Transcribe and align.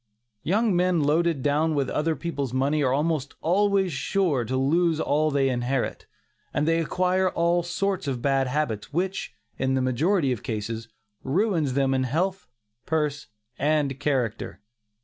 Young 0.41 0.75
men 0.75 1.01
loaded 1.03 1.43
down 1.43 1.75
with 1.75 1.87
other 1.87 2.15
people's 2.15 2.55
money 2.55 2.81
are 2.81 2.91
almost 2.91 3.35
sure 3.91 4.43
to 4.45 4.57
lose 4.57 4.99
all 4.99 5.29
they 5.29 5.47
inherit, 5.47 6.07
and 6.55 6.67
they 6.67 6.79
acquire 6.81 7.29
all 7.29 7.61
sorts 7.61 8.07
of 8.07 8.19
bad 8.19 8.47
habits 8.47 8.91
which, 8.91 9.35
in 9.59 9.75
the 9.75 9.81
majority 9.83 10.31
of 10.31 10.41
cases, 10.41 10.87
ruins 11.23 11.75
them 11.75 11.93
in 11.93 12.05
health, 12.05 12.47
purse 12.87 13.27
and 13.59 13.99
character. 13.99 14.59